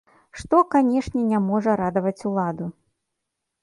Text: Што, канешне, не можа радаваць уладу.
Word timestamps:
Што, 0.39 0.61
канешне, 0.75 1.27
не 1.35 1.43
можа 1.51 1.79
радаваць 1.85 2.19
уладу. 2.31 2.65